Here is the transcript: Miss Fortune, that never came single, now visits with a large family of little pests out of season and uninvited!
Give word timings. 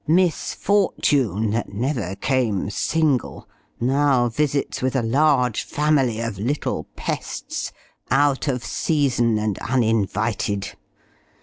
Miss 0.07 0.55
Fortune, 0.55 1.51
that 1.51 1.69
never 1.71 2.15
came 2.15 2.71
single, 2.71 3.47
now 3.79 4.29
visits 4.29 4.81
with 4.81 4.95
a 4.95 5.03
large 5.03 5.61
family 5.61 6.19
of 6.21 6.39
little 6.39 6.87
pests 6.95 7.71
out 8.09 8.47
of 8.47 8.65
season 8.65 9.37
and 9.37 9.59
uninvited! 9.59 10.73